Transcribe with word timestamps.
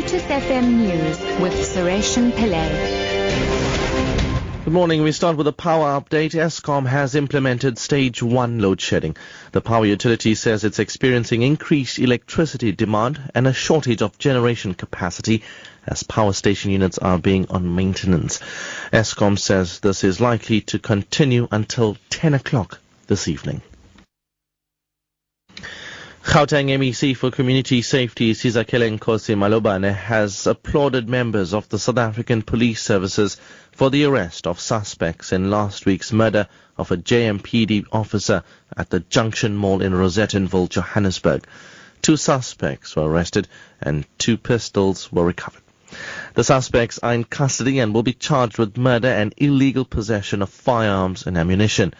Lotus 0.00 0.22
FM 0.22 0.78
News 0.78 1.18
with 1.42 1.52
Sureshan 1.52 2.32
Pillay. 2.32 2.64
Good 4.64 4.72
morning. 4.72 5.02
We 5.02 5.12
start 5.12 5.36
with 5.36 5.46
a 5.46 5.52
power 5.52 6.00
update. 6.00 6.30
Eskom 6.30 6.86
has 6.86 7.14
implemented 7.14 7.76
stage 7.76 8.22
one 8.22 8.60
load 8.60 8.80
shedding. 8.80 9.18
The 9.52 9.60
power 9.60 9.84
utility 9.84 10.34
says 10.34 10.64
it's 10.64 10.78
experiencing 10.78 11.42
increased 11.42 11.98
electricity 11.98 12.72
demand 12.72 13.20
and 13.34 13.46
a 13.46 13.52
shortage 13.52 14.00
of 14.00 14.16
generation 14.16 14.72
capacity 14.72 15.42
as 15.86 16.02
power 16.02 16.32
station 16.32 16.70
units 16.70 16.96
are 16.96 17.18
being 17.18 17.46
on 17.50 17.74
maintenance. 17.74 18.38
Eskom 18.94 19.38
says 19.38 19.80
this 19.80 20.02
is 20.02 20.18
likely 20.18 20.62
to 20.62 20.78
continue 20.78 21.46
until 21.52 21.98
10 22.08 22.32
o'clock 22.32 22.78
this 23.06 23.28
evening. 23.28 23.60
Gauteng 26.30 26.68
MEC 26.68 27.16
for 27.16 27.32
Community 27.32 27.82
Safety 27.82 28.34
Sizakele 28.34 28.96
Nkosi 28.96 29.34
Malobane 29.34 29.92
has 29.92 30.46
applauded 30.46 31.08
members 31.08 31.52
of 31.52 31.68
the 31.70 31.76
South 31.76 31.98
African 31.98 32.42
Police 32.42 32.80
Services 32.80 33.36
for 33.72 33.90
the 33.90 34.04
arrest 34.04 34.46
of 34.46 34.60
suspects 34.60 35.32
in 35.32 35.50
last 35.50 35.86
week's 35.86 36.12
murder 36.12 36.46
of 36.78 36.92
a 36.92 36.96
JMPD 36.96 37.86
officer 37.90 38.44
at 38.76 38.90
the 38.90 39.00
Junction 39.00 39.56
Mall 39.56 39.82
in 39.82 39.92
Rosettenville, 39.92 40.68
Johannesburg. 40.68 41.48
Two 42.00 42.16
suspects 42.16 42.94
were 42.94 43.10
arrested 43.10 43.48
and 43.80 44.06
two 44.16 44.36
pistols 44.36 45.10
were 45.10 45.26
recovered. 45.26 45.62
The 46.34 46.44
suspects 46.44 47.00
are 47.02 47.12
in 47.12 47.24
custody 47.24 47.80
and 47.80 47.92
will 47.92 48.04
be 48.04 48.12
charged 48.12 48.56
with 48.56 48.76
murder 48.76 49.08
and 49.08 49.34
illegal 49.36 49.84
possession 49.84 50.42
of 50.42 50.48
firearms 50.50 51.26
and 51.26 51.36
ammunition. 51.36 51.92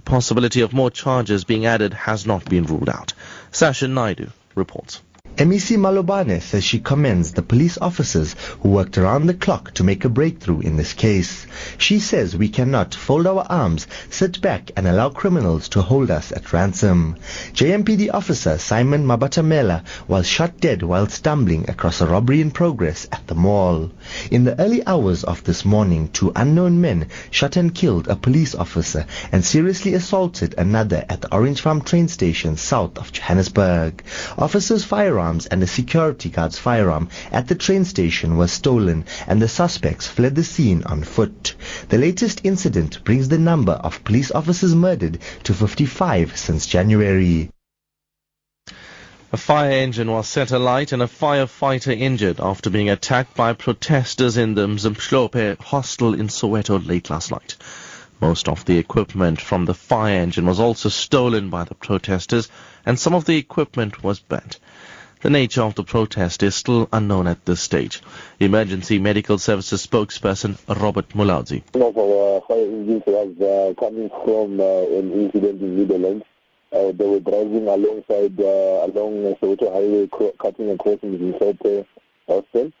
The 0.00 0.10
possibility 0.10 0.62
of 0.62 0.72
more 0.72 0.90
charges 0.90 1.44
being 1.44 1.66
added 1.66 1.92
has 1.92 2.24
not 2.24 2.46
been 2.46 2.64
ruled 2.64 2.88
out. 2.88 3.12
Sasha 3.52 3.86
Naidu 3.86 4.30
reports. 4.54 5.02
MEC 5.40 5.78
Malobane 5.78 6.42
says 6.42 6.62
she 6.62 6.80
commends 6.80 7.32
the 7.32 7.40
police 7.40 7.78
officers 7.78 8.36
who 8.60 8.68
worked 8.68 8.98
around 8.98 9.24
the 9.24 9.32
clock 9.32 9.72
to 9.72 9.82
make 9.82 10.04
a 10.04 10.10
breakthrough 10.10 10.60
in 10.60 10.76
this 10.76 10.92
case. 10.92 11.46
She 11.78 11.98
says 11.98 12.36
we 12.36 12.50
cannot 12.50 12.94
fold 12.94 13.26
our 13.26 13.46
arms, 13.48 13.86
sit 14.10 14.42
back 14.42 14.70
and 14.76 14.86
allow 14.86 15.08
criminals 15.08 15.70
to 15.70 15.80
hold 15.80 16.10
us 16.10 16.30
at 16.30 16.52
ransom. 16.52 17.16
JMPD 17.54 18.12
officer 18.12 18.58
Simon 18.58 19.06
Mabatamela 19.06 19.82
was 20.06 20.26
shot 20.26 20.60
dead 20.60 20.82
while 20.82 21.06
stumbling 21.06 21.70
across 21.70 22.02
a 22.02 22.06
robbery 22.06 22.42
in 22.42 22.50
progress 22.50 23.08
at 23.10 23.26
the 23.26 23.34
mall. 23.34 23.90
In 24.30 24.44
the 24.44 24.60
early 24.60 24.86
hours 24.86 25.24
of 25.24 25.42
this 25.44 25.64
morning, 25.64 26.08
two 26.08 26.32
unknown 26.36 26.82
men 26.82 27.06
shot 27.30 27.56
and 27.56 27.74
killed 27.74 28.08
a 28.08 28.16
police 28.16 28.54
officer 28.54 29.06
and 29.32 29.42
seriously 29.42 29.94
assaulted 29.94 30.54
another 30.58 31.06
at 31.08 31.22
the 31.22 31.34
Orange 31.34 31.62
Farm 31.62 31.80
train 31.80 32.08
station 32.08 32.58
south 32.58 32.98
of 32.98 33.10
Johannesburg. 33.10 34.02
Officers' 34.36 34.84
firearms 34.84 35.29
firearms 35.30 35.46
and 35.46 35.62
a 35.62 35.66
security 35.68 36.28
guard's 36.28 36.58
firearm 36.58 37.08
at 37.30 37.46
the 37.46 37.54
train 37.54 37.84
station 37.84 38.36
was 38.36 38.50
stolen 38.50 39.04
and 39.28 39.40
the 39.40 39.46
suspects 39.46 40.08
fled 40.08 40.34
the 40.34 40.42
scene 40.42 40.82
on 40.86 41.04
foot. 41.04 41.54
The 41.88 41.98
latest 41.98 42.40
incident 42.42 43.04
brings 43.04 43.28
the 43.28 43.38
number 43.38 43.74
of 43.74 44.02
police 44.02 44.32
officers 44.32 44.74
murdered 44.74 45.20
to 45.44 45.54
55 45.54 46.36
since 46.36 46.66
January. 46.66 47.48
A 49.32 49.36
fire 49.36 49.70
engine 49.70 50.10
was 50.10 50.26
set 50.26 50.50
alight 50.50 50.90
and 50.90 51.00
a 51.00 51.06
firefighter 51.06 51.96
injured 51.96 52.40
after 52.40 52.68
being 52.68 52.90
attacked 52.90 53.36
by 53.36 53.52
protesters 53.52 54.36
in 54.36 54.54
the 54.54 54.66
Mzimhlope 54.66 55.60
hostel 55.60 56.14
in 56.14 56.26
Soweto 56.26 56.84
late 56.84 57.08
last 57.08 57.30
night. 57.30 57.56
Most 58.20 58.48
of 58.48 58.64
the 58.64 58.78
equipment 58.78 59.40
from 59.40 59.64
the 59.64 59.74
fire 59.74 60.20
engine 60.20 60.46
was 60.46 60.58
also 60.58 60.88
stolen 60.88 61.50
by 61.50 61.62
the 61.62 61.76
protesters 61.76 62.48
and 62.84 62.98
some 62.98 63.14
of 63.14 63.26
the 63.26 63.36
equipment 63.36 64.02
was 64.02 64.18
burnt. 64.18 64.58
The 65.22 65.28
nature 65.28 65.60
of 65.60 65.74
the 65.74 65.84
protest 65.84 66.42
is 66.42 66.54
still 66.54 66.88
unknown 66.94 67.26
at 67.26 67.44
this 67.44 67.60
stage. 67.60 68.00
Emergency 68.38 68.98
Medical 68.98 69.36
Services 69.36 69.86
spokesperson 69.86 70.56
Robert 70.80 71.10
Mulaudzi. 71.10 71.62
One 71.74 71.82
of 71.82 71.98
our 71.98 72.40
fire 72.48 72.64
engines 72.64 73.02
was 73.06 73.38
uh, 73.38 73.74
coming 73.78 74.08
from 74.24 74.58
uh, 74.58 74.64
an 74.64 75.12
incident 75.12 75.60
in 75.60 75.76
Netherlands. 75.76 76.24
Uh, 76.72 76.92
they 76.92 77.06
were 77.06 77.20
driving 77.20 77.68
alongside 77.68 78.40
uh, 78.40 78.86
along 78.88 79.36
Soweto 79.42 79.70
Highway, 79.70 80.08
cutting 80.40 80.70
across 80.70 80.98
in 81.02 81.12
the 81.12 81.86
Hostel. 82.26 82.72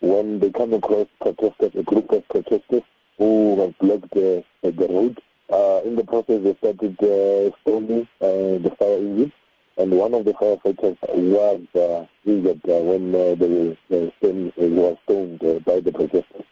When 0.00 0.40
they 0.40 0.50
come 0.50 0.72
across 0.72 1.08
protesters, 1.20 1.72
a 1.74 1.82
group 1.82 2.10
of 2.10 2.26
protesters 2.28 2.84
who 3.18 3.60
have 3.60 3.78
blocked 3.78 4.14
the, 4.14 4.42
the 4.62 4.88
road. 4.88 5.20
Uh, 5.52 5.82
in 5.84 5.96
the 5.96 6.04
process, 6.04 6.42
they 6.42 6.54
started 6.54 6.96
uh, 7.02 7.54
stoning 7.60 8.08
uh, 8.22 8.56
the 8.64 8.74
fire 8.78 8.96
engine 8.96 9.32
and 9.76 9.90
one 9.90 10.14
of 10.14 10.24
the 10.24 10.32
firefighters 10.32 10.96
was 11.08 11.60
uh, 11.74 12.06
injured 12.24 12.60
uh, 12.68 12.78
when 12.80 13.14
uh, 13.14 13.34
the, 13.34 13.76
the 13.88 14.12
stone 14.18 14.52
was 14.56 14.96
stoned 15.04 15.42
uh, 15.44 15.58
by 15.60 15.80
the 15.80 15.92
protesters. 15.92 16.44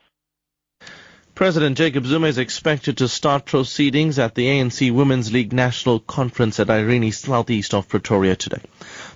President 1.34 1.78
Jacob 1.78 2.04
Zuma 2.04 2.26
is 2.26 2.36
expected 2.36 2.98
to 2.98 3.08
start 3.08 3.47
proceedings 3.47 4.19
at 4.19 4.34
the 4.34 4.47
ANC 4.47 4.92
Women's 4.92 5.32
League 5.32 5.54
National 5.54 5.98
Conference 5.98 6.60
at 6.60 6.69
Irene, 6.69 7.12
southeast 7.12 7.72
of 7.72 7.88
Pretoria 7.88 8.36
today. 8.36 8.60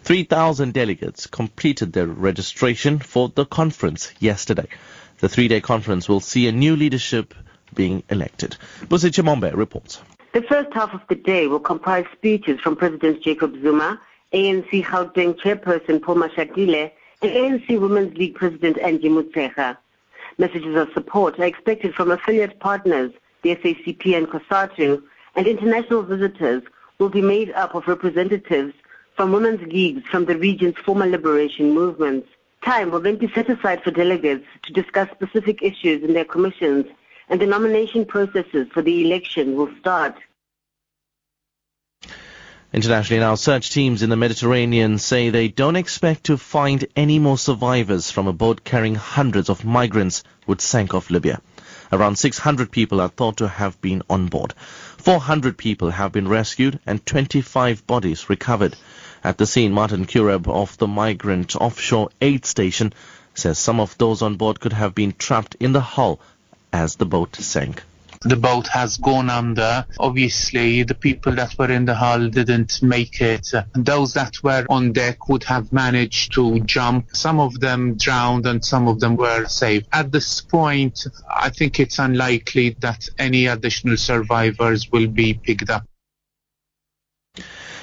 3,000 0.05 0.73
delegates 0.73 1.27
completed 1.27 1.93
their 1.93 2.07
registration 2.07 2.99
for 2.99 3.29
the 3.29 3.45
conference 3.45 4.11
yesterday. 4.21 4.69
The 5.19 5.29
three-day 5.29 5.61
conference 5.61 6.09
will 6.09 6.21
see 6.21 6.49
a 6.49 6.53
new 6.53 6.77
leadership 6.77 7.35
being 7.75 8.03
elected. 8.09 8.57
Busi 8.87 9.11
Chimombe 9.11 9.55
reports. 9.55 10.01
The 10.35 10.43
first 10.43 10.73
half 10.73 10.93
of 10.93 11.01
the 11.09 11.15
day 11.15 11.47
will 11.47 11.61
comprise 11.61 12.07
speeches 12.13 12.59
from 12.59 12.75
President 12.75 13.23
Jacob 13.23 13.55
Zuma, 13.63 14.01
ANC 14.33 14.83
Gauteng 14.83 15.39
Chairperson 15.39 16.03
Paul 16.03 16.17
Mashatile, 16.17 16.91
and 17.23 17.31
ANC 17.31 17.81
Women's 17.81 18.19
League 18.19 18.35
President 18.35 18.77
Angie 18.79 19.11
Motshekga. 19.11 19.77
Messages 20.37 20.75
of 20.75 20.93
support 20.93 21.39
are 21.39 21.45
expected 21.45 21.95
from 21.95 22.11
affiliate 22.11 22.59
partners, 22.59 23.13
the 23.43 23.55
SACP 23.55 24.17
and 24.17 24.27
COSATU, 24.27 25.05
and 25.37 25.47
international 25.47 26.03
visitors 26.03 26.65
will 26.99 27.11
be 27.11 27.23
made 27.23 27.53
up 27.53 27.77
of 27.77 27.87
representatives 27.87 28.75
from 29.15 29.31
women's 29.31 29.63
leagues 29.73 30.05
from 30.09 30.25
the 30.25 30.37
region's 30.37 30.77
former 30.79 31.07
liberation 31.07 31.73
movements. 31.73 32.27
Time 32.65 32.91
will 32.91 32.99
then 32.99 33.19
be 33.19 33.29
set 33.29 33.49
aside 33.49 33.85
for 33.85 33.93
delegates 33.93 34.47
to 34.63 34.73
discuss 34.73 35.09
specific 35.13 35.63
issues 35.63 36.03
in 36.03 36.13
their 36.13 36.25
commissions 36.25 36.87
and 37.29 37.41
the 37.41 37.47
nomination 37.47 38.05
processes 38.05 38.69
for 38.73 38.83
the 38.83 39.05
election 39.05 39.57
will 39.57 39.71
start. 39.81 40.17
Internationally 42.73 43.21
now, 43.21 43.37
search 43.37 43.71
teams 43.71 44.03
in 44.03 44.11
the 44.11 44.17
Mediterranean 44.17 44.99
say 44.99 45.31
they 45.31 45.47
don't 45.47 45.77
expect 45.77 46.25
to 46.25 46.37
find 46.37 46.85
any 46.97 47.21
more 47.21 47.39
survivors 47.39 48.11
from 48.11 48.27
a 48.27 48.33
boat 48.33 48.65
carrying 48.65 48.97
hundreds 48.97 49.49
of 49.49 49.65
migrants 49.65 50.25
which 50.47 50.61
sank 50.61 50.93
off 50.93 51.09
Libya. 51.09 51.41
Around 51.93 52.17
600 52.17 52.73
people 52.73 53.01
are 53.01 53.09
thought 53.09 53.37
to 53.37 53.47
have 53.47 53.81
been 53.81 54.03
on 54.11 54.27
board. 54.27 54.55
400 54.99 55.57
people 55.57 55.91
have 55.91 56.11
been 56.11 56.27
rescued 56.27 56.81
and 56.85 57.07
25 57.07 57.87
bodies 57.87 58.29
recovered. 58.29 58.75
At 59.23 59.39
the 59.39 59.47
scene, 59.47 59.73
Martin 59.73 60.07
Xuereb 60.07 60.49
of 60.49 60.77
the 60.79 60.89
Migrant 60.89 61.55
Offshore 61.55 62.11
Aid 62.21 62.45
Station 62.45 62.93
says 63.35 63.57
some 63.57 63.79
of 63.79 63.97
those 63.99 64.21
on 64.21 64.35
board 64.35 64.59
could 64.59 64.73
have 64.73 64.97
been 64.97 65.15
trapped 65.17 65.55
in 65.61 65.73
the 65.73 65.81
hull 65.81 66.21
as 66.75 66.97
the 66.97 67.07
boat 67.07 67.37
sank 67.37 67.83
the 68.25 68.37
boat 68.37 68.67
has 68.69 68.97
gone 68.97 69.29
under. 69.29 69.87
Obviously, 69.99 70.83
the 70.83 70.95
people 70.95 71.33
that 71.33 71.59
were 71.59 71.71
in 71.71 71.85
the 71.85 71.95
hull 71.95 72.29
didn't 72.29 72.83
make 72.83 73.21
it. 73.21 73.51
Those 73.75 74.15
that 74.15 74.43
were 74.43 74.65
on 74.71 74.93
deck 74.93 75.29
would 75.29 75.45
have 75.45 75.73
managed 75.73 76.33
to 76.35 76.61
jump. 76.61 77.09
Some 77.13 77.39
of 77.39 77.61
them 77.61 77.97
drowned 77.97 78.47
and 78.47 78.65
some 78.65 78.89
of 78.89 78.99
them 78.99 79.17
were 79.17 79.47
saved. 79.47 79.89
At 79.93 80.11
this 80.11 80.41
point, 80.41 81.07
I 81.31 81.51
think 81.51 81.79
it's 81.79 81.99
unlikely 81.99 82.77
that 82.81 83.09
any 83.19 83.47
additional 83.47 83.99
survivors 83.99 84.91
will 84.91 85.07
be 85.07 85.35
picked 85.35 85.69
up. 85.69 85.85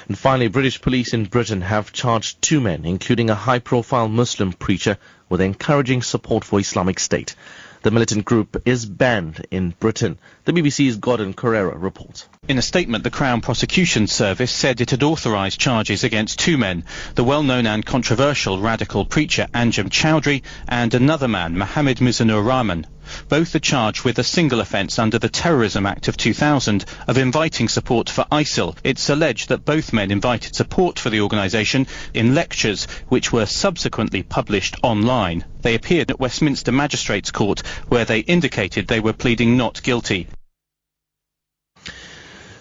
And 0.08 0.18
finally, 0.18 0.48
British 0.48 0.80
police 0.82 1.14
in 1.14 1.26
Britain 1.26 1.60
have 1.60 1.92
charged 1.92 2.42
two 2.42 2.60
men, 2.60 2.84
including 2.84 3.30
a 3.30 3.36
high-profile 3.36 4.08
Muslim 4.08 4.52
preacher, 4.52 4.98
with 5.28 5.40
encouraging 5.40 6.02
support 6.02 6.44
for 6.44 6.58
Islamic 6.58 6.98
State. 6.98 7.36
The 7.82 7.90
militant 7.90 8.24
group 8.24 8.62
is 8.64 8.86
banned 8.86 9.44
in 9.50 9.74
Britain. 9.80 10.16
The 10.44 10.52
BBC's 10.52 10.98
Gordon 10.98 11.34
Corera 11.34 11.74
reports. 11.76 12.28
In 12.46 12.56
a 12.56 12.62
statement, 12.62 13.02
the 13.02 13.10
Crown 13.10 13.40
Prosecution 13.40 14.06
Service 14.06 14.52
said 14.52 14.80
it 14.80 14.92
had 14.92 15.02
authorised 15.02 15.58
charges 15.58 16.04
against 16.04 16.38
two 16.38 16.56
men, 16.56 16.84
the 17.16 17.24
well-known 17.24 17.66
and 17.66 17.84
controversial 17.84 18.60
radical 18.60 19.04
preacher 19.04 19.48
Anjem 19.52 19.90
Choudary 19.90 20.42
and 20.68 20.94
another 20.94 21.26
man, 21.26 21.58
Mohammed 21.58 21.98
Mizanur 21.98 22.46
Rahman. 22.46 22.86
Both 23.28 23.54
are 23.54 23.60
charged 23.60 24.04
with 24.04 24.18
a 24.18 24.24
single 24.24 24.60
offence 24.60 24.98
under 24.98 25.18
the 25.18 25.28
Terrorism 25.28 25.86
Act 25.86 26.08
of 26.08 26.16
2000 26.16 26.84
of 27.06 27.18
inviting 27.18 27.68
support 27.68 28.10
for 28.10 28.26
ISIL. 28.30 28.76
It's 28.84 29.08
alleged 29.08 29.48
that 29.48 29.64
both 29.64 29.92
men 29.92 30.10
invited 30.10 30.54
support 30.54 30.98
for 30.98 31.10
the 31.10 31.20
organisation 31.20 31.86
in 32.14 32.34
lectures 32.34 32.84
which 33.08 33.32
were 33.32 33.46
subsequently 33.46 34.22
published 34.22 34.76
online. 34.82 35.44
They 35.62 35.74
appeared 35.74 36.10
at 36.10 36.20
Westminster 36.20 36.72
Magistrates 36.72 37.30
Court 37.30 37.60
where 37.88 38.04
they 38.04 38.20
indicated 38.20 38.86
they 38.86 39.00
were 39.00 39.12
pleading 39.12 39.56
not 39.56 39.82
guilty. 39.82 40.28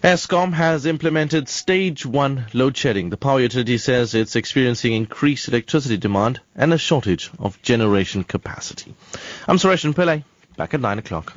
Eskom 0.03 0.53
has 0.53 0.87
implemented 0.87 1.47
stage 1.47 2.07
one 2.07 2.47
load 2.53 2.75
shedding. 2.75 3.11
The 3.11 3.17
power 3.17 3.39
utility 3.39 3.77
says 3.77 4.15
it's 4.15 4.35
experiencing 4.35 4.93
increased 4.93 5.47
electricity 5.47 5.97
demand 5.97 6.39
and 6.55 6.73
a 6.73 6.79
shortage 6.79 7.29
of 7.37 7.61
generation 7.61 8.23
capacity. 8.23 8.95
I'm 9.47 9.57
Suresh 9.57 9.85
Pillay, 9.93 10.23
back 10.61 10.75
at 10.75 10.79
9 10.79 10.99
o'clock. 10.99 11.33